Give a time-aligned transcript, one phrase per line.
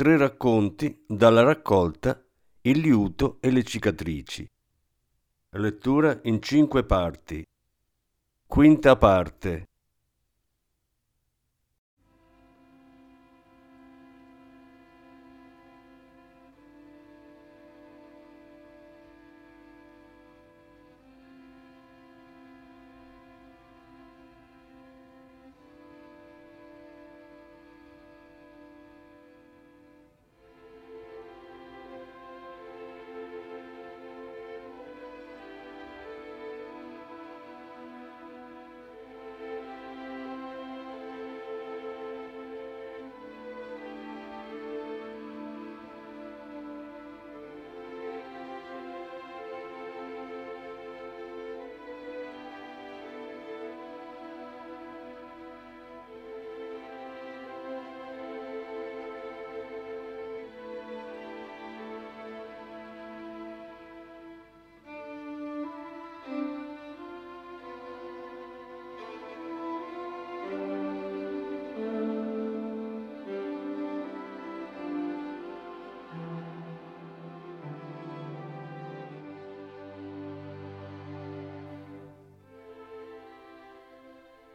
[0.00, 2.18] Tre racconti dalla raccolta
[2.62, 4.50] Il liuto e le cicatrici.
[5.50, 7.46] Lettura in cinque parti.
[8.46, 9.66] Quinta parte.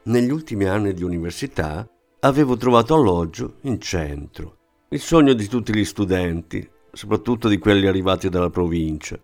[0.08, 1.90] Negli ultimi anni di università
[2.20, 4.58] avevo trovato alloggio in centro,
[4.90, 9.20] il sogno di tutti gli studenti, soprattutto di quelli arrivati dalla provincia.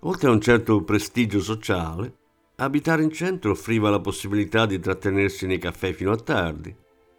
[0.00, 2.16] Oltre a un certo prestigio sociale,
[2.56, 6.74] abitare in centro offriva la possibilità di trattenersi nei caffè fino a tardi,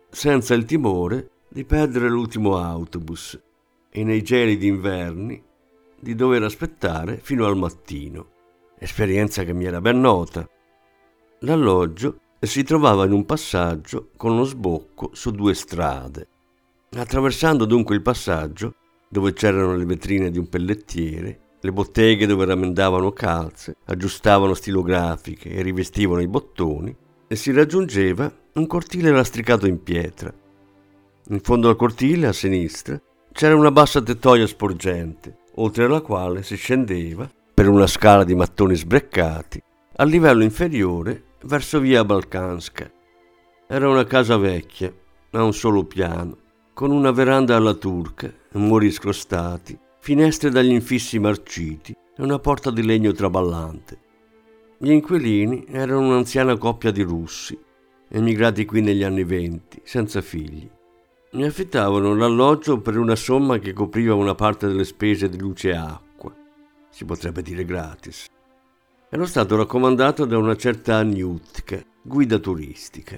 [0.09, 3.41] senza il timore di perdere l'ultimo autobus
[3.89, 5.41] e nei gelidi inverni
[5.97, 8.27] di dover aspettare fino al mattino,
[8.77, 10.45] esperienza che mi era ben nota.
[11.39, 16.27] L'alloggio si trovava in un passaggio con uno sbocco su due strade.
[16.91, 18.75] Attraversando dunque il passaggio,
[19.09, 25.61] dove c'erano le vetrine di un pellettiere, le botteghe dove rammendavano calze, aggiustavano stilografiche e
[25.61, 26.95] rivestivano i bottoni,
[27.27, 30.33] e si raggiungeva un cortile lastricato in pietra.
[31.29, 36.55] In fondo al cortile, a sinistra, c'era una bassa tettoia sporgente, oltre alla quale si
[36.55, 39.61] scendeva, per una scala di mattoni sbreccati,
[39.97, 42.91] al livello inferiore verso via Balkanska.
[43.67, 44.93] Era una casa vecchia,
[45.31, 46.37] a un solo piano,
[46.73, 52.83] con una veranda alla turca, muri scrostati, finestre dagli infissi marciti e una porta di
[52.83, 53.97] legno traballante.
[54.77, 57.57] Gli inquilini erano un'anziana coppia di russi,
[58.09, 60.69] emigrati qui negli anni venti, senza figli.
[61.31, 65.75] Mi affittavano l'alloggio per una somma che copriva una parte delle spese di luce e
[65.77, 66.35] acqua,
[66.89, 68.27] si potrebbe dire gratis.
[69.09, 73.17] Ero stato raccomandato da una certa Aniutka, guida turistica.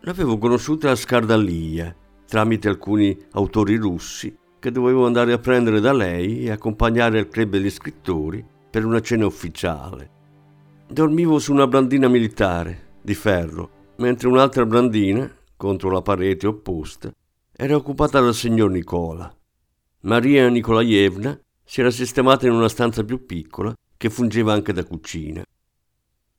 [0.00, 6.44] L'avevo conosciuta a Scardalia, tramite alcuni autori russi che dovevo andare a prendere da lei
[6.44, 10.10] e accompagnare al club degli scrittori per una cena ufficiale.
[10.86, 17.10] Dormivo su una brandina militare, di ferro, mentre un'altra brandina, contro la parete opposta,
[17.56, 19.34] era occupata dal signor Nicola.
[20.00, 25.44] Maria Nikolaevna si era sistemata in una stanza più piccola che fungeva anche da cucina.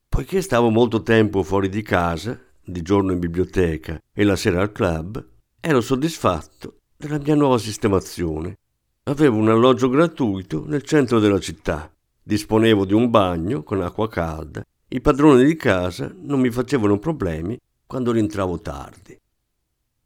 [0.09, 4.73] Poiché stavo molto tempo fuori di casa, di giorno in biblioteca e la sera al
[4.73, 5.25] club,
[5.61, 8.57] ero soddisfatto della mia nuova sistemazione.
[9.03, 11.89] Avevo un alloggio gratuito nel centro della città,
[12.21, 17.57] disponevo di un bagno con acqua calda, i padroni di casa non mi facevano problemi
[17.87, 19.17] quando rientravo tardi.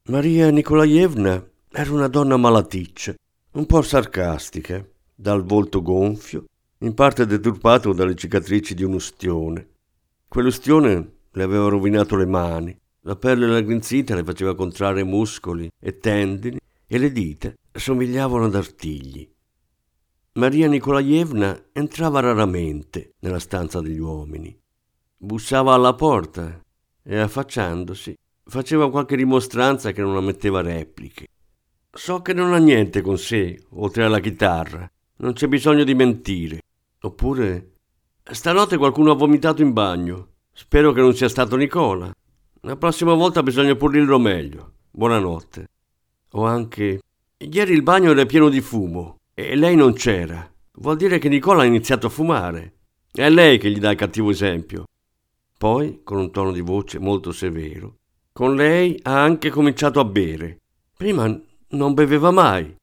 [0.09, 3.15] Maria Nikolaevna era una donna malaticcia,
[3.53, 6.45] un po' sarcastica, dal volto gonfio
[6.79, 9.67] in parte deturpato dalle cicatrici di un ustione.
[10.27, 16.59] Quell'ustione le aveva rovinato le mani, la pelle raggrinzita le faceva contrarre muscoli e tendini
[16.85, 19.27] e le dita somigliavano ad artigli.
[20.33, 24.55] Maria Nikolaevna entrava raramente nella stanza degli uomini.
[25.17, 26.61] Bussava alla porta
[27.01, 31.27] e, affacciandosi, faceva qualche rimostranza che non ammetteva repliche.
[31.91, 34.87] So che non ha niente con sé, oltre alla chitarra.
[35.17, 36.61] Non c'è bisogno di mentire.
[37.01, 37.73] Oppure
[38.23, 40.29] stanotte qualcuno ha vomitato in bagno.
[40.51, 42.11] Spero che non sia stato Nicola.
[42.61, 44.73] La prossima volta bisogna pulirlo meglio.
[44.91, 45.67] Buonanotte.
[46.31, 47.01] O anche
[47.39, 50.51] Ieri il bagno era pieno di fumo e lei non c'era.
[50.79, 52.73] Vuol dire che Nicola ha iniziato a fumare.
[53.11, 54.85] È lei che gli dà il cattivo esempio.
[55.55, 57.97] Poi, con un tono di voce molto severo,
[58.33, 60.61] con lei ha anche cominciato a bere.
[60.95, 61.39] Prima
[61.69, 62.75] non beveva mai.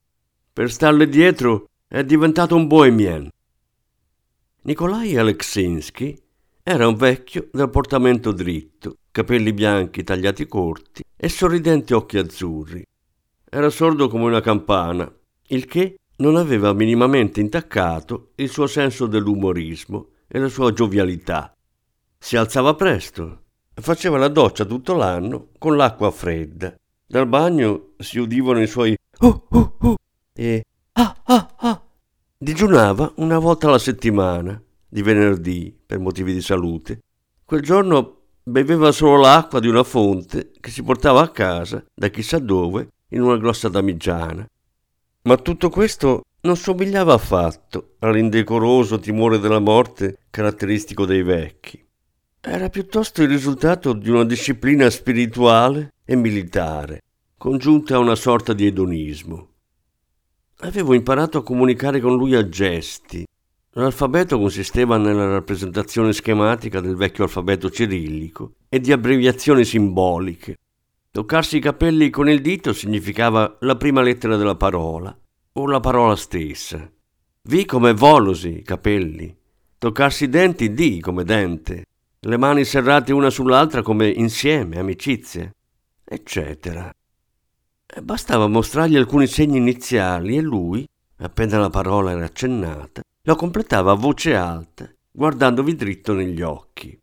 [0.53, 3.29] Per starle dietro è diventato un bohemien.
[4.67, 6.19] Nikolai Aleksinsky
[6.63, 12.83] era un vecchio dal portamento dritto, capelli bianchi tagliati corti e sorridenti occhi azzurri.
[13.45, 15.13] Era sordo come una campana,
[15.49, 21.55] il che non aveva minimamente intaccato il suo senso dell'umorismo e la sua giovialità.
[22.17, 23.43] Si alzava presto
[23.75, 26.75] faceva la doccia tutto l'anno con l'acqua fredda.
[27.07, 29.95] Dal bagno si udivano i suoi uh uh uh
[30.33, 31.83] e ah ah ah.
[32.45, 36.99] Digiunava una volta alla settimana, di venerdì, per motivi di salute.
[37.43, 42.39] Quel giorno beveva solo l'acqua di una fonte che si portava a casa da chissà
[42.39, 44.47] dove in una grossa damigiana.
[45.23, 51.83] Ma tutto questo non somigliava affatto all'indecoroso timore della morte caratteristico dei vecchi.
[52.43, 57.01] Era piuttosto il risultato di una disciplina spirituale e militare,
[57.39, 59.54] congiunta a una sorta di edonismo.
[60.65, 63.27] Avevo imparato a comunicare con lui a gesti.
[63.73, 70.57] L'alfabeto consisteva nella rappresentazione schematica del vecchio alfabeto cirillico e di abbreviazioni simboliche,
[71.15, 75.17] Toccarsi i capelli con il dito significava la prima lettera della parola,
[75.53, 76.91] o la parola stessa.
[77.43, 79.33] V come volosi, capelli.
[79.79, 81.85] Toccarsi i denti, D come dente.
[82.19, 85.49] Le mani serrate una sull'altra come insieme, amicizia,
[86.05, 86.93] eccetera.
[88.03, 90.87] Bastava mostrargli alcuni segni iniziali e lui,
[91.19, 96.99] appena la parola era accennata, lo completava a voce alta, guardandovi dritto negli occhi.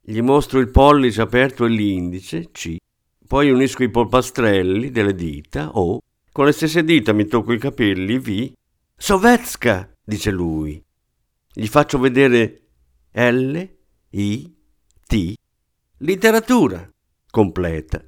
[0.00, 2.76] Gli mostro il pollice aperto e l'indice, C,
[3.26, 6.00] poi unisco i polpastrelli delle dita o,
[6.32, 8.52] con le stesse dita mi tocco i capelli, vi.
[8.96, 10.82] Sovetska, dice lui.
[11.52, 12.62] Gli faccio vedere
[13.12, 13.60] L,
[14.10, 14.54] I,
[15.06, 15.34] T,
[15.98, 16.88] letteratura,
[17.30, 18.04] completa.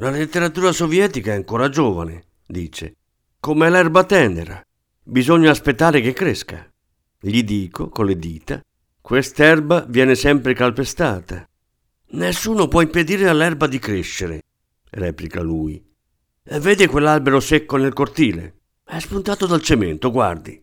[0.00, 2.94] La letteratura sovietica è ancora giovane, dice,
[3.40, 4.64] come l'erba tenera.
[5.02, 6.72] Bisogna aspettare che cresca.
[7.18, 8.62] Gli dico, con le dita,
[9.00, 11.44] quest'erba viene sempre calpestata.
[12.10, 14.44] Nessuno può impedire all'erba di crescere,
[14.90, 15.84] replica lui.
[16.44, 18.58] E vede quell'albero secco nel cortile?
[18.84, 20.62] È spuntato dal cemento, guardi.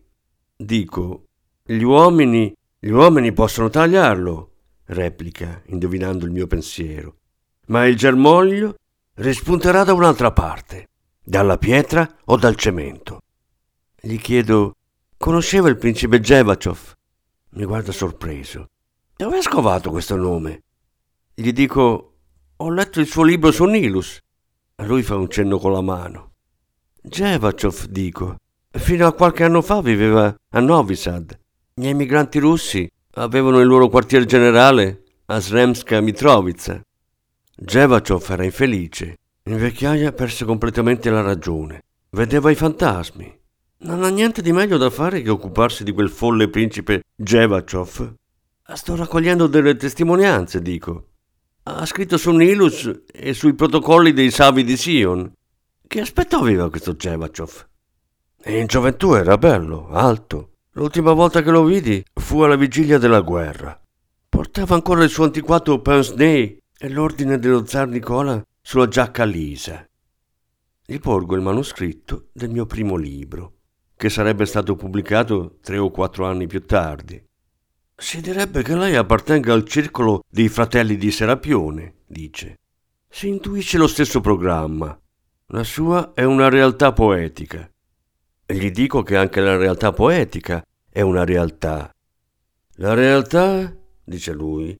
[0.56, 1.26] Dico,
[1.62, 4.52] gli uomini, gli uomini possono tagliarlo,
[4.86, 7.18] replica, indovinando il mio pensiero.
[7.66, 8.76] Ma il germoglio
[9.16, 10.88] rispunterà da un'altra parte,
[11.22, 13.20] dalla pietra o dal cemento.
[13.98, 14.76] Gli chiedo,
[15.16, 16.92] conosceva il principe Jevachov?
[17.50, 18.68] Mi guarda sorpreso.
[19.16, 20.62] Dove ha scovato questo nome?
[21.34, 22.14] Gli dico,
[22.56, 24.20] ho letto il suo libro su Nilus.
[24.76, 26.32] Lui fa un cenno con la mano.
[27.00, 28.36] Jevachov, dico.
[28.70, 31.38] Fino a qualche anno fa viveva a Novi Sad.
[31.72, 36.85] Gli emigranti russi avevano il loro quartier generale a Sremska Mitrovica.
[37.58, 39.16] Jevachov era infelice.
[39.44, 41.84] In vecchiaia perse completamente la ragione.
[42.10, 43.34] Vedeva i fantasmi.
[43.78, 48.14] Non ha niente di meglio da fare che occuparsi di quel folle principe Jevachov.
[48.74, 51.06] Sto raccogliendo delle testimonianze, dico.
[51.62, 55.32] Ha scritto su Nilus e sui protocolli dei Savi di Sion.
[55.86, 57.66] Che aspetto aveva questo Cevachov?
[58.46, 60.50] In gioventù era bello, alto.
[60.72, 63.80] L'ultima volta che lo vidi fu alla vigilia della guerra.
[64.28, 69.86] Portava ancora il suo antiquato pince-nez e l'ordine dello zar Nicola sulla giacca lisa.
[70.84, 73.54] Gli porgo il manoscritto del mio primo libro,
[73.96, 77.24] che sarebbe stato pubblicato tre o quattro anni più tardi.
[77.96, 82.58] Si direbbe che lei appartenga al circolo dei fratelli di Serapione, dice.
[83.08, 84.98] Si intuisce lo stesso programma.
[85.46, 87.68] La sua è una realtà poetica.
[88.44, 91.90] E gli dico che anche la realtà poetica è una realtà.
[92.74, 94.78] La realtà, dice lui,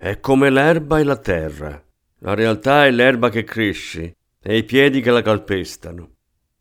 [0.00, 1.84] è come l'erba e la terra.
[2.20, 6.10] La realtà è l'erba che cresce e i piedi che la calpestano.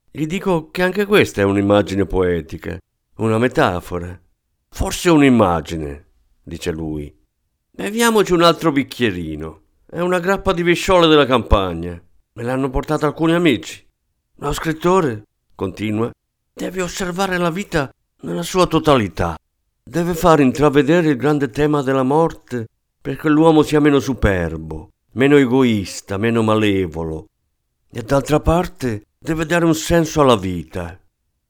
[0.09, 2.79] Gli dico che anche questa è un'immagine poetica,
[3.17, 4.19] una metafora.
[4.69, 6.05] Forse un'immagine,
[6.41, 7.15] dice lui.
[7.69, 9.61] Beviamoci un altro bicchierino.
[9.85, 12.01] È una grappa di visciole della campagna.
[12.33, 13.85] Me l'hanno portata alcuni amici.
[14.37, 16.11] Lo scrittore, continua,
[16.51, 19.37] deve osservare la vita nella sua totalità.
[19.83, 22.65] Deve far intravedere il grande tema della morte
[23.07, 27.29] perché l'uomo sia meno superbo, meno egoista, meno malevolo.
[27.89, 30.99] E d'altra parte deve dare un senso alla vita.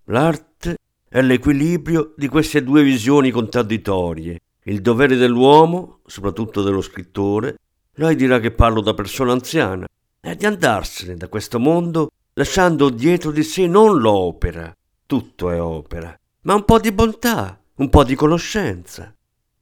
[0.03, 0.77] L'arte
[1.09, 4.39] è l'equilibrio di queste due visioni contraddittorie.
[4.65, 7.57] Il dovere dell'uomo, soprattutto dello scrittore,
[7.93, 9.87] lei dirà che parlo da persona anziana,
[10.19, 14.71] è di andarsene da questo mondo lasciando dietro di sé non l'opera,
[15.07, 19.11] tutto è opera, ma un po' di bontà, un po' di conoscenza.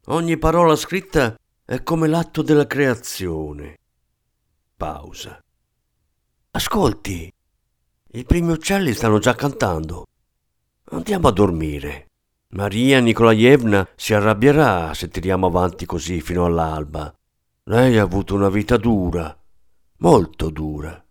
[0.08, 1.38] Ogni parola scritta
[1.68, 3.80] è come l'atto della creazione.
[4.78, 5.44] Pausa.
[6.52, 7.34] Ascolti,
[8.12, 10.06] i primi uccelli stanno già cantando.
[10.92, 12.06] Andiamo a dormire.
[12.50, 17.12] Maria Nikolaevna si arrabbierà se tiriamo avanti così fino all'alba.
[17.64, 19.36] Lei ha avuto una vita dura,
[19.98, 21.05] molto dura.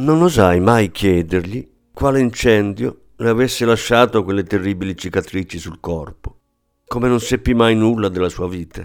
[0.00, 6.38] Non osai mai chiedergli quale incendio le avesse lasciato quelle terribili cicatrici sul corpo,
[6.86, 8.82] come non seppi mai nulla della sua vita.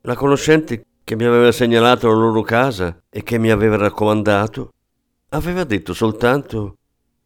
[0.00, 4.72] La conoscente che mi aveva segnalato la loro casa e che mi aveva raccomandato,
[5.30, 6.76] aveva detto soltanto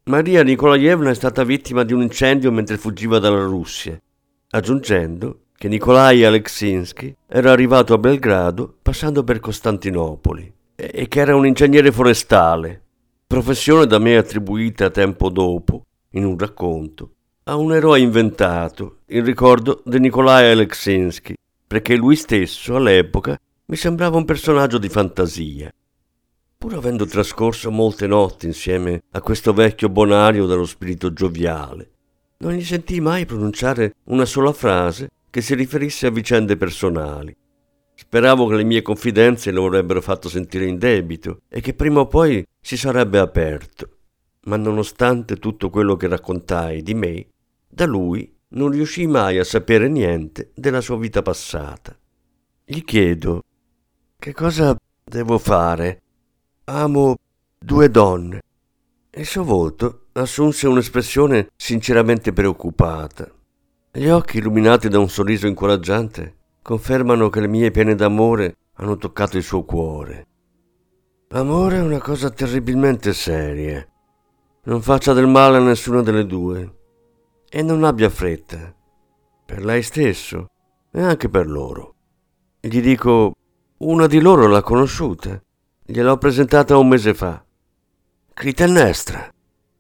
[0.07, 3.97] Maria Nikolaevna è stata vittima di un incendio mentre fuggiva dalla Russia,
[4.51, 11.47] aggiungendo che Nikolai Aleksinsky era arrivato a Belgrado passando per Costantinopoli e che era un
[11.47, 12.83] ingegnere forestale
[13.33, 19.81] professione da me attribuita tempo dopo, in un racconto, a un eroe inventato in ricordo
[19.87, 21.35] di Nikolai Aleksinsky,
[21.67, 25.73] perché lui stesso all'epoca mi sembrava un personaggio di fantasia.
[26.59, 31.91] Pur avendo trascorso molte notti insieme a questo vecchio bonario dallo spirito gioviale,
[32.41, 37.35] non gli sentii mai pronunciare una sola frase che si riferisse a vicende personali.
[37.95, 42.07] Speravo che le mie confidenze lo avrebbero fatto sentire in debito e che prima o
[42.07, 43.89] poi si sarebbe aperto.
[44.45, 47.27] Ma nonostante tutto quello che raccontai di me,
[47.69, 51.97] da lui non riuscii mai a sapere niente della sua vita passata.
[52.65, 53.43] Gli chiedo
[54.19, 56.01] che cosa devo fare.
[56.65, 57.17] Amo
[57.59, 58.41] due donne.
[59.11, 63.31] Il suo volto assunse un'espressione sinceramente preoccupata.
[63.91, 69.37] Gli occhi illuminati da un sorriso incoraggiante confermano che le mie pene d'amore hanno toccato
[69.37, 70.27] il suo cuore.
[71.29, 73.87] L'amore è una cosa terribilmente seria.
[74.65, 76.77] Non faccia del male a nessuna delle due
[77.49, 78.75] e non abbia fretta,
[79.45, 80.51] per lei stesso
[80.91, 81.95] e anche per loro.
[82.61, 83.35] Gli dico,
[83.79, 85.43] una di loro l'ha conosciuta,
[85.85, 87.45] gliel'ho presentata un mese fa.
[88.33, 89.29] Clitennestra,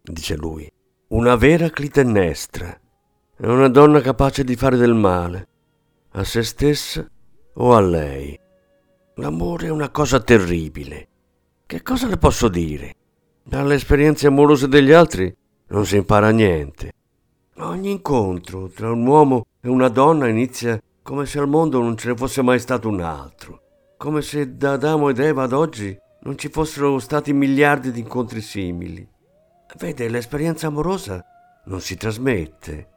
[0.02, 0.68] dice lui,
[1.08, 2.76] una vera clitennestra.
[3.36, 5.48] È una donna capace di fare del male,
[6.12, 7.06] a se stessa
[7.54, 8.38] o a lei.
[9.16, 11.08] L'amore è una cosa terribile.
[11.66, 12.94] Che cosa le posso dire?
[13.42, 15.34] Dalle esperienze amorose degli altri
[15.68, 16.92] non si impara niente.
[17.56, 22.08] Ogni incontro tra un uomo e una donna inizia come se al mondo non ce
[22.08, 23.60] ne fosse mai stato un altro,
[23.96, 28.40] come se da Adamo ed Eva ad oggi non ci fossero stati miliardi di incontri
[28.40, 29.06] simili.
[29.78, 31.24] Vede, l'esperienza amorosa
[31.64, 32.88] non si trasmette.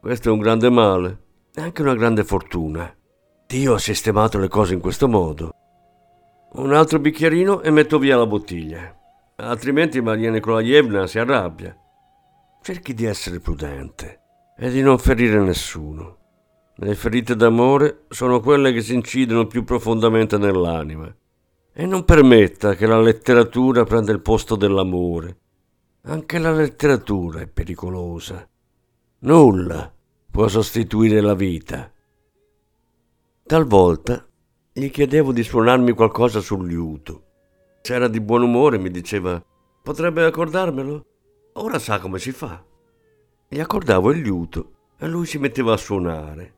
[0.00, 1.18] Questo è un grande male.
[1.54, 2.90] È anche una grande fortuna.
[3.46, 5.50] Dio ha sistemato le cose in questo modo.
[6.52, 8.98] Un altro bicchierino e metto via la bottiglia.
[9.36, 11.76] Altrimenti Maria Nikolaevna si arrabbia.
[12.62, 14.20] Cerchi di essere prudente
[14.56, 16.20] e di non ferire nessuno.
[16.76, 21.14] Le ferite d'amore sono quelle che si incidono più profondamente nell'anima.
[21.70, 25.40] E non permetta che la letteratura prenda il posto dell'amore.
[26.04, 28.48] Anche la letteratura è pericolosa.
[29.18, 29.92] Nulla
[30.32, 31.92] può sostituire la vita.
[33.42, 34.26] Talvolta
[34.72, 37.24] gli chiedevo di suonarmi qualcosa sul liuto.
[37.82, 39.44] Se era di buon umore mi diceva
[39.82, 41.06] potrebbe accordarmelo?
[41.52, 42.64] Ora sa come si fa.
[43.46, 46.54] Gli accordavo il liuto e lui si metteva a suonare.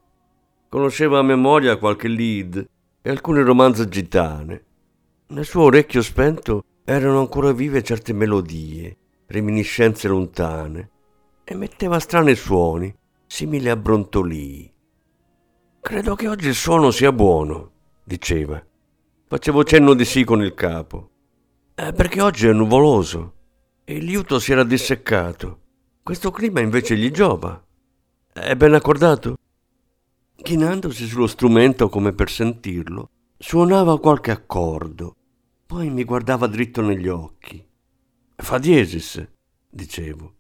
[0.69, 2.69] Conosceva a memoria qualche lead
[3.03, 4.65] e alcune romanze gitane.
[5.27, 10.91] Nel suo orecchio spento erano ancora vive certe melodie, reminiscenze lontane,
[11.43, 12.95] e metteva strani suoni,
[13.35, 14.73] simili a brontolii.
[15.81, 17.73] Credo che oggi il suono sia buono,
[18.05, 18.65] diceva.
[19.27, 21.11] Facevo cenno di sì con il capo.
[21.75, 23.35] Eh, perché oggi è nuvoloso
[23.83, 25.63] e il liuto si era disseccato.
[26.05, 27.61] Questo clima invece gli giova.
[28.33, 29.37] È ben accordato?
[30.37, 35.17] Chinandosi sullo strumento come per sentirlo, suonava qualche accordo,
[35.67, 37.67] poi mi guardava dritto negli occhi.
[38.37, 39.29] Fa diesis,
[39.69, 40.35] dicevo.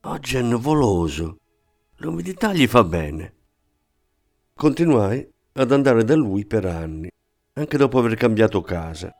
[0.00, 1.36] Oggi è nuvoloso.
[2.02, 3.32] L'umidità gli fa bene.
[4.54, 7.08] Continuai ad andare da lui per anni,
[7.52, 9.14] anche dopo aver cambiato casa.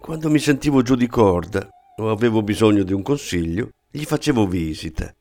[0.00, 5.14] Quando mi sentivo giù di corda o avevo bisogno di un consiglio, gli facevo visita.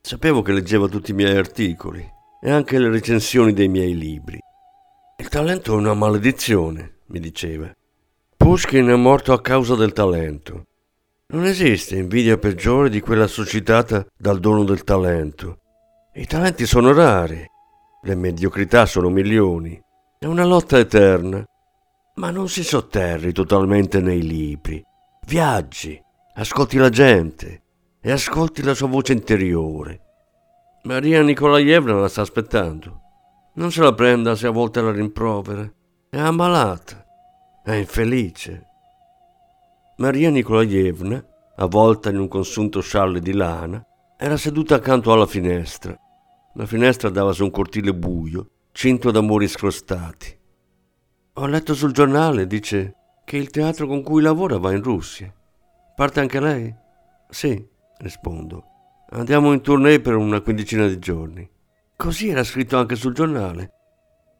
[0.00, 2.02] Sapevo che leggeva tutti i miei articoli
[2.40, 4.38] e anche le recensioni dei miei libri.
[5.18, 7.70] Il talento è una maledizione, mi diceva.
[8.34, 10.64] Pushkin è morto a causa del talento.
[11.26, 15.58] Non esiste invidia peggiore di quella suscitata dal dono del talento.
[16.18, 17.44] I talenti sono rari,
[18.02, 19.78] le mediocrità sono milioni.
[20.18, 21.44] È una lotta eterna
[22.16, 24.82] ma non si sotterri totalmente nei libri.
[25.26, 26.02] Viaggi,
[26.34, 27.62] ascolti la gente
[28.00, 30.00] e ascolti la sua voce interiore.
[30.84, 33.00] Maria Nikolaevna la sta aspettando.
[33.54, 35.70] Non se la prenda se a volte la rimprovera.
[36.08, 37.04] È ammalata,
[37.62, 38.66] è infelice.
[39.98, 41.22] Maria Nikolaevna,
[41.56, 43.84] avvolta in un consunto scialle di lana,
[44.16, 45.98] era seduta accanto alla finestra.
[46.58, 50.34] La finestra dava su un cortile buio, cinto da muri scrostati.
[51.34, 52.94] Ho letto sul giornale, dice,
[53.26, 55.30] che il teatro con cui lavora va in Russia.
[55.94, 56.74] Parte anche lei?
[57.28, 57.62] Sì,
[57.98, 58.64] rispondo.
[59.10, 61.46] Andiamo in tournée per una quindicina di giorni.
[61.94, 63.70] Così era scritto anche sul giornale.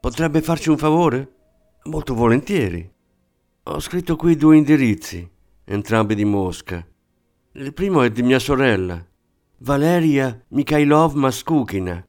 [0.00, 1.34] Potrebbe farci un favore?
[1.84, 2.90] Molto volentieri.
[3.64, 5.30] Ho scritto qui due indirizzi,
[5.64, 6.82] entrambi di Mosca.
[7.52, 9.06] Il primo è di mia sorella,
[9.60, 12.06] Valeria Mikhailovna Skukina.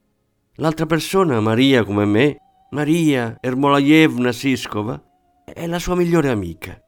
[0.56, 2.36] L'altra persona, Maria come me,
[2.72, 5.02] Maria Ermolaevna Siskova
[5.44, 6.78] è la sua migliore amica.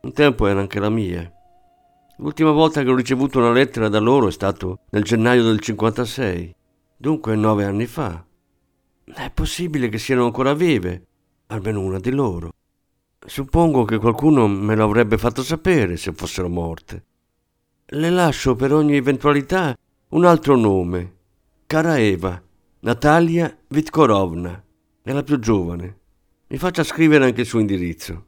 [0.00, 1.30] Un tempo era anche la mia.
[2.16, 6.56] L'ultima volta che ho ricevuto una lettera da loro è stato nel gennaio del 56,
[6.96, 8.24] dunque nove anni fa.
[9.04, 11.08] È possibile che siano ancora vive,
[11.48, 12.52] almeno una di loro.
[13.18, 17.04] Suppongo che qualcuno me lo avrebbe fatto sapere se fossero morte.
[17.84, 19.76] Le lascio per ogni eventualità
[20.16, 21.14] un altro nome.
[21.66, 22.42] Cara Eva,
[22.80, 24.64] Natalia Vitkorovna.
[25.02, 25.98] È la più giovane.
[26.46, 28.24] Mi faccia scrivere anche il suo indirizzo.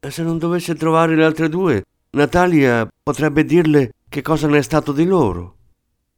[0.00, 4.62] E se non dovesse trovare le altre due, Natalia potrebbe dirle che cosa ne è
[4.62, 5.56] stato di loro.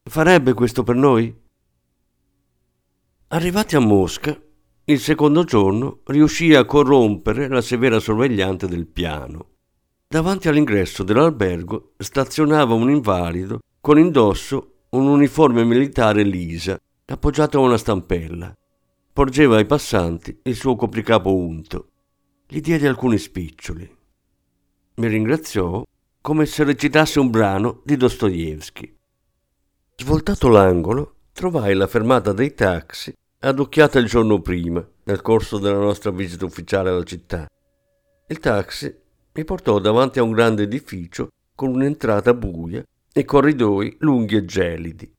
[0.05, 1.37] Farebbe questo per noi?
[3.29, 4.41] Arrivati a Mosca,
[4.85, 9.47] il secondo giorno riuscì a corrompere la severa sorvegliante del piano.
[10.07, 16.77] Davanti all'ingresso dell'albergo stazionava un invalido con indosso un uniforme militare lisa
[17.07, 18.53] appoggiato a una stampella
[19.13, 21.91] porgeva ai passanti il suo copricapo unto.
[22.49, 23.97] Gli diede alcuni spiccioli.
[24.95, 25.87] Mi ringraziò
[26.21, 28.97] come se recitasse un brano di Dostoevsky.
[29.97, 36.11] Svoltato l'angolo, trovai la fermata dei taxi adocchiata il giorno prima, nel corso della nostra
[36.11, 37.49] visita ufficiale alla città.
[38.27, 38.93] Il taxi
[39.35, 45.13] mi portò davanti a un grande edificio con un'entrata buia e corridoi lunghi e gelidi.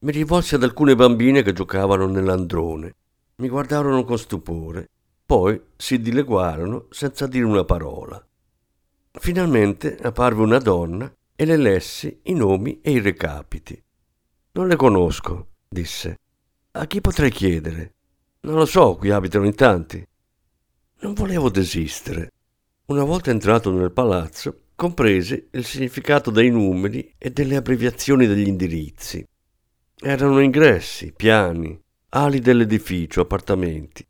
[0.00, 2.94] Mi rivolsi ad alcune bambine che giocavano nell'androne.
[3.36, 4.88] Mi guardarono con stupore,
[5.24, 8.24] poi si dileguarono senza dire una parola.
[9.12, 13.82] Finalmente apparve una donna e le lessi i nomi e i recapiti.
[14.52, 16.18] Non le conosco, disse.
[16.72, 17.94] A chi potrei chiedere?
[18.40, 20.06] Non lo so, qui abitano in tanti.
[21.00, 22.30] Non volevo desistere.
[22.86, 29.24] Una volta entrato nel palazzo, compresi il significato dei numeri e delle abbreviazioni degli indirizzi.
[29.96, 31.78] Erano ingressi, piani,
[32.10, 34.06] ali dell'edificio, appartamenti.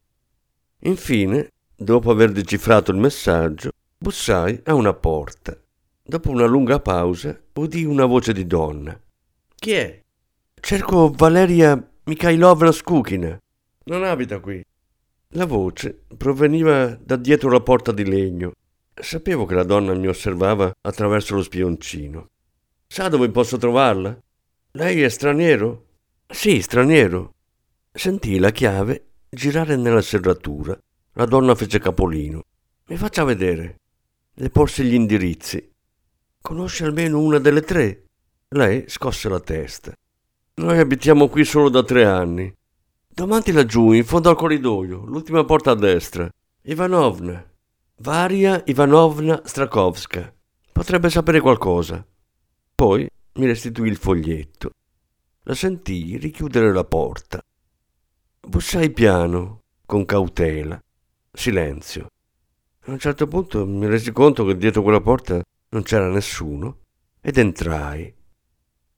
[0.80, 5.58] Infine, dopo aver decifrato il messaggio, bussai a una porta.
[6.02, 8.98] Dopo una lunga pausa, udì una voce di donna.
[9.54, 10.00] Chi è?
[10.60, 13.38] Cerco Valeria Mikhailovna Skukina.
[13.84, 14.62] Non abita qui.
[15.28, 18.52] La voce proveniva da dietro la porta di legno.
[18.94, 22.28] Sapevo che la donna mi osservava attraverso lo spioncino.
[22.86, 24.16] Sa dove posso trovarla?
[24.72, 25.86] Lei è straniero?
[26.28, 27.34] Sì, straniero.
[27.92, 30.78] Sentii la chiave girare nella serratura.
[31.14, 32.42] La donna fece capolino.
[32.86, 33.80] Mi faccia vedere.
[34.34, 35.70] Le porsi gli indirizzi.
[36.40, 38.04] Conosce almeno una delle tre?
[38.48, 39.92] Lei scosse la testa.
[40.54, 42.52] Noi abitiamo qui solo da tre anni.
[43.08, 46.28] Davanti laggiù, in fondo al corridoio, l'ultima porta a destra.
[46.62, 47.44] Ivanovna.
[47.98, 50.34] Varia Ivanovna Strakowska.
[50.72, 52.04] Potrebbe sapere qualcosa.
[52.74, 54.70] Poi mi restituì il foglietto.
[55.44, 57.40] La sentii richiudere la porta.
[58.40, 60.76] Bussai piano, con cautela.
[61.30, 62.08] Silenzio.
[62.86, 66.78] A un certo punto mi resi conto che dietro quella porta non c'era nessuno
[67.20, 68.12] ed entrai.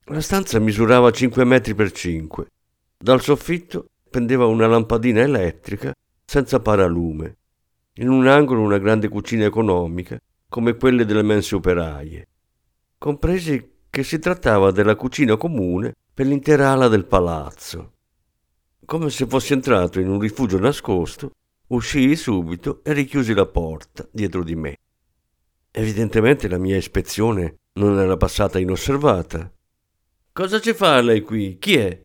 [0.05, 2.47] La stanza misurava 5 metri per 5.
[2.97, 5.93] Dal soffitto pendeva una lampadina elettrica
[6.25, 7.35] senza paralume.
[7.99, 12.27] In un angolo una grande cucina economica, come quelle delle mense operaie.
[12.95, 17.93] Compresi che si trattava della cucina comune per l'intera ala del palazzo.
[18.85, 21.31] Come se fossi entrato in un rifugio nascosto,
[21.69, 24.77] uscii subito e richiusi la porta dietro di me.
[25.71, 29.51] Evidentemente la mia ispezione non era passata inosservata.
[30.31, 31.57] Cosa ci fa lei qui?
[31.57, 31.99] Chi è?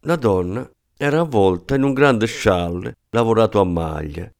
[0.00, 4.30] La donna era avvolta in un grande scialle lavorato a maglia.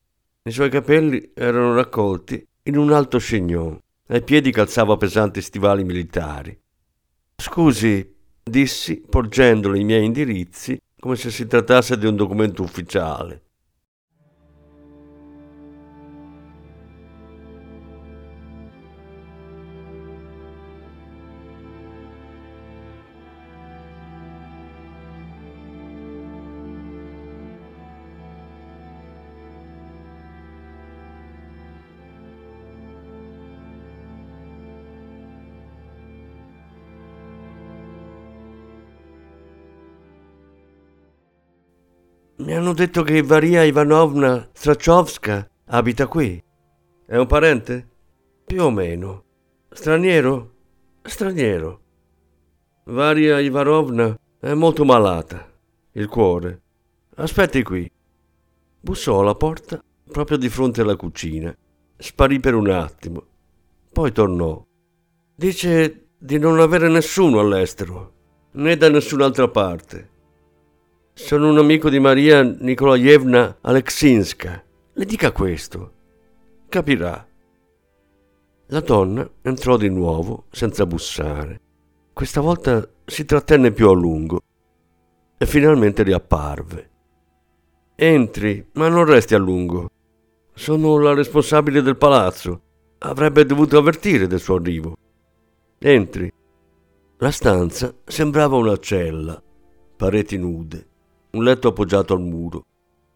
[0.47, 3.77] I suoi capelli erano raccolti in un alto chignon.
[4.07, 6.57] Ai piedi calzava pesanti stivali militari.
[7.35, 13.46] Scusi, dissi, porgendole i miei indirizzi come se si trattasse di un documento ufficiale.
[42.39, 46.43] Mi hanno detto che Varia Ivanovna Strachovska abita qui.
[47.07, 47.89] È un parente?
[48.45, 49.25] Più o meno.
[49.71, 50.53] Straniero?
[51.01, 51.81] Straniero.
[52.85, 55.51] Varia Ivanovna è molto malata.
[55.93, 56.61] Il cuore.
[57.15, 57.91] Aspetti qui.
[58.81, 61.57] Bussò alla porta proprio di fronte alla cucina.
[61.97, 63.25] Sparì per un attimo.
[63.91, 64.63] Poi tornò.
[65.35, 68.13] Dice di non avere nessuno all'estero,
[68.53, 70.11] né da nessun'altra parte.
[71.19, 74.63] Sono un amico di Maria Nikolaevna Aleksinska.
[74.93, 75.93] Le dica questo.
[76.69, 77.27] Capirà.
[78.67, 81.59] La donna entrò di nuovo senza bussare.
[82.13, 84.43] Questa volta si trattenne più a lungo
[85.39, 86.91] e finalmente riapparve.
[87.95, 89.89] Entri, ma non resti a lungo.
[90.53, 92.61] Sono la responsabile del palazzo.
[92.99, 94.95] Avrebbe dovuto avvertire del suo arrivo.
[95.79, 96.31] Entri.
[97.17, 99.43] La stanza sembrava una cella,
[99.97, 100.89] pareti nude
[101.37, 102.65] un letto appoggiato al muro.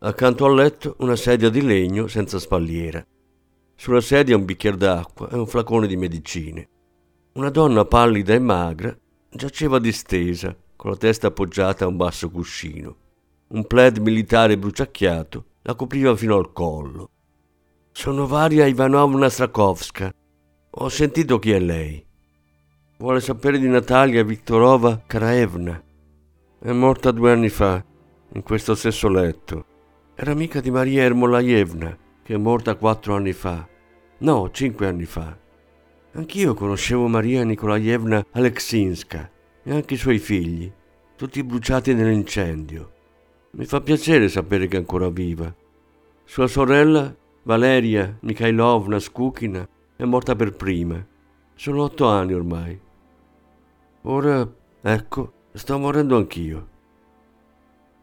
[0.00, 3.04] Accanto al letto una sedia di legno senza spalliera.
[3.74, 6.68] Sulla sedia un bicchiere d'acqua e un flacone di medicine.
[7.32, 8.96] Una donna pallida e magra
[9.30, 12.96] giaceva distesa, con la testa appoggiata a un basso cuscino.
[13.48, 17.10] Un plaid militare bruciacchiato la copriva fino al collo.
[17.92, 20.12] Sono Varia Ivanovna Strakowska.
[20.70, 22.04] Ho sentito chi è lei.
[22.98, 25.82] Vuole sapere di Natalia Viktorova Karaevna.
[26.58, 27.82] È morta due anni fa
[28.32, 29.64] in questo stesso letto.
[30.14, 33.66] Era amica di Maria Ermolaevna, che è morta quattro anni fa.
[34.18, 35.36] No, cinque anni fa.
[36.12, 39.30] Anch'io conoscevo Maria Nikolaevna Aleksinska
[39.62, 40.70] e anche i suoi figli,
[41.16, 42.92] tutti bruciati nell'incendio.
[43.52, 45.52] Mi fa piacere sapere che è ancora viva.
[46.24, 49.66] Sua sorella, Valeria Mikhailovna Skukina,
[49.96, 51.04] è morta per prima.
[51.54, 52.80] Sono otto anni ormai.
[54.02, 54.48] Ora,
[54.82, 56.69] ecco, sto morendo anch'io.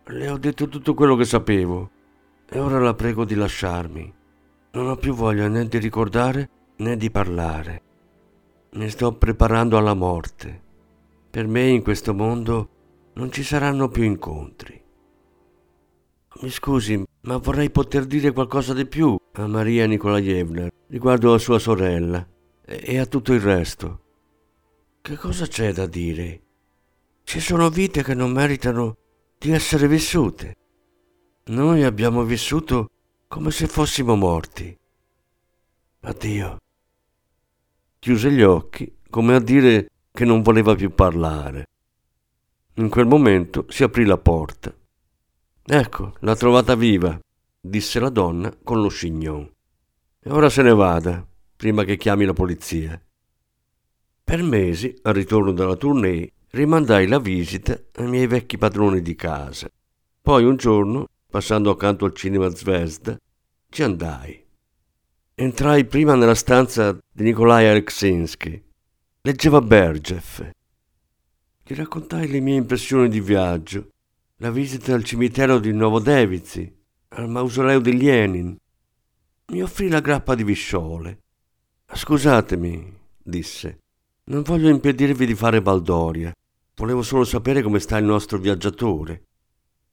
[0.10, 1.90] Le ho detto tutto quello che sapevo
[2.50, 4.14] e ora la prego di lasciarmi.
[4.72, 7.82] Non ho più voglia né di ricordare né di parlare.
[8.72, 10.62] Mi sto preparando alla morte.
[11.30, 12.70] Per me in questo mondo
[13.16, 14.82] non ci saranno più incontri.
[16.40, 21.60] Mi scusi, ma vorrei poter dire qualcosa di più a Maria Nikolaevna riguardo a sua
[21.60, 22.26] sorella
[22.64, 24.02] e a tutto il resto.
[25.02, 26.42] Che cosa c'è da dire?
[27.24, 28.96] Ci sono vite che non meritano
[29.38, 30.56] di essere vissute.
[31.46, 32.90] Noi abbiamo vissuto
[33.28, 34.76] come se fossimo morti.
[36.02, 36.58] Addio.
[38.00, 41.70] Chiuse gli occhi come a dire che non voleva più parlare.
[42.76, 44.74] In quel momento si aprì la porta.
[45.64, 47.20] Ecco, l'ha trovata viva,
[47.60, 49.50] disse la donna con lo scignon.
[50.20, 53.02] E ora se ne vada, prima che chiami la polizia.
[54.24, 59.70] Per mesi, al ritorno dalla tournée, rimandai la visita ai miei vecchi padroni di casa.
[60.22, 63.18] Poi un giorno, passando accanto al cinema Zvezda,
[63.70, 64.46] ci andai.
[65.36, 68.64] Entrai prima nella stanza di Nikolai Alexinski.
[69.22, 70.52] Leggeva Bergev.
[71.64, 73.90] Gli raccontai le mie impressioni di viaggio
[74.38, 76.76] la visita al cimitero di Novodevitsy,
[77.10, 78.56] al mausoleo di Lenin.
[79.48, 81.24] Mi offrì la grappa di visciole.
[81.92, 83.80] Scusatemi, disse,
[84.30, 86.34] non voglio impedirvi di fare baldoria.
[86.76, 89.24] Volevo solo sapere come sta il nostro viaggiatore.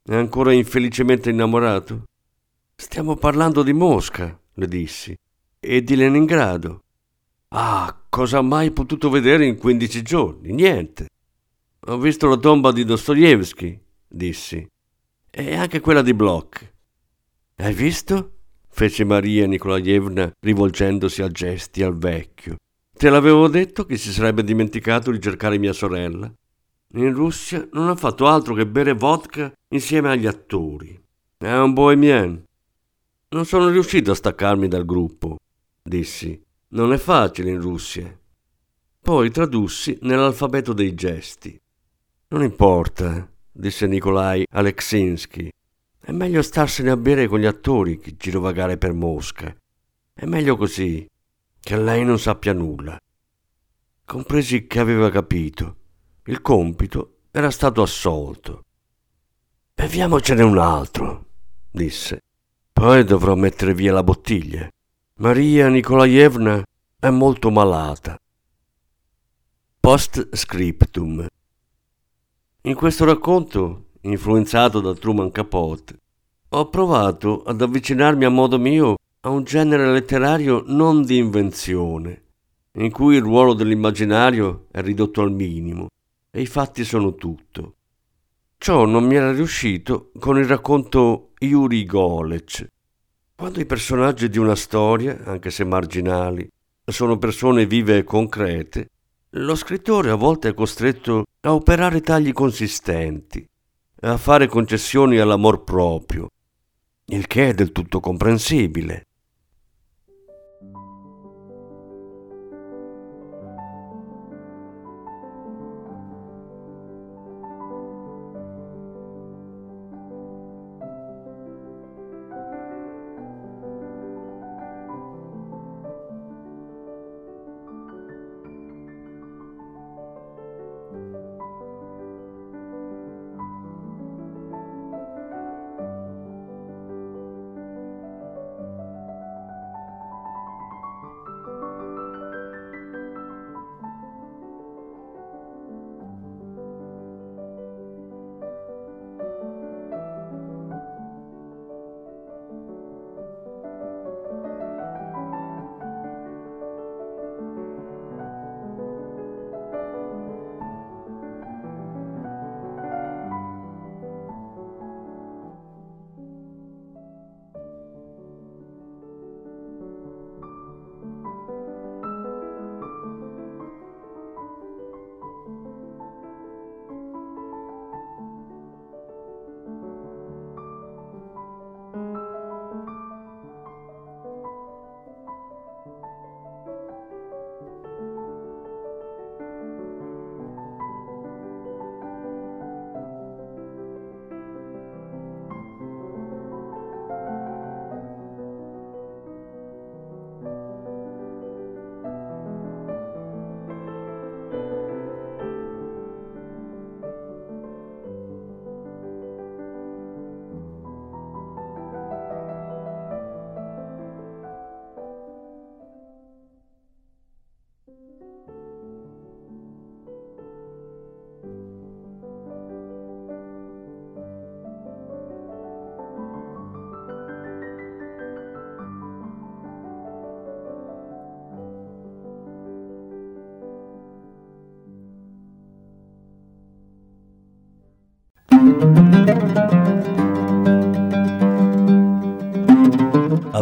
[0.03, 2.03] È ancora infelicemente innamorato?
[2.75, 5.17] Stiamo parlando di Mosca, le dissi,
[5.59, 6.81] e di Leningrado.
[7.49, 10.51] Ah, cosa ha mai potuto vedere in quindici giorni?
[10.51, 11.07] Niente.
[11.87, 14.67] Ho visto la tomba di Dostoevsky, dissi,
[15.31, 16.73] e anche quella di Bloch.
[17.55, 18.31] Hai visto?
[18.67, 22.57] fece Maria Nikolaevna rivolgendosi a gesti al vecchio.
[22.97, 26.33] Te l'avevo detto che si sarebbe dimenticato di cercare mia sorella.
[26.93, 30.97] In Russia non ha fatto altro che bere vodka insieme agli attori.
[31.37, 32.41] È un bohemien.
[33.29, 35.35] Non sono riuscito a staccarmi dal gruppo,
[35.83, 36.41] dissi.
[36.69, 38.17] Non è facile in Russia.
[39.01, 41.59] Poi tradussi nell'alfabeto dei gesti.
[42.29, 45.49] Non importa, disse Nikolai Aleksinsky.
[45.99, 49.53] È meglio starsene a bere con gli attori che girovagare per Mosca.
[50.13, 51.05] È meglio così,
[51.65, 52.95] che lei non sappia nulla.
[54.05, 55.77] Compresi che aveva capito.
[56.25, 58.65] Il compito era stato assolto.
[59.73, 61.25] Beviamocene un altro,
[61.71, 62.21] disse.
[62.71, 64.69] Poi dovrò mettere via la bottiglia.
[65.15, 66.63] Maria Nikolaevna
[66.99, 68.15] è molto malata.
[69.79, 71.25] Post scriptum.
[72.61, 75.99] In questo racconto, influenzato da Truman Capote,
[76.49, 82.25] ho provato ad avvicinarmi a modo mio a un genere letterario non di invenzione,
[82.73, 85.87] in cui il ruolo dell'immaginario è ridotto al minimo
[86.29, 87.73] e i fatti sono tutto.
[88.59, 92.67] Ciò non mi era riuscito con il racconto Yuri Golec,
[93.35, 96.47] quando i personaggi di una storia, anche se marginali,
[96.85, 98.89] sono persone vive e concrete,
[99.31, 103.43] lo scrittore a volte è costretto a operare tagli consistenti,
[104.01, 106.29] a fare concessioni all'amor proprio,
[107.07, 109.07] il che è del tutto comprensibile.